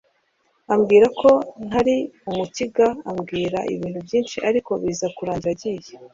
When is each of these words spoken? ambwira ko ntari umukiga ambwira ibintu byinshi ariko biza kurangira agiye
ambwira 0.73 1.07
ko 1.19 1.31
ntari 1.67 1.95
umukiga 2.29 2.85
ambwira 3.11 3.59
ibintu 3.73 3.99
byinshi 4.07 4.37
ariko 4.49 4.71
biza 4.81 5.07
kurangira 5.17 5.51
agiye 5.75 5.93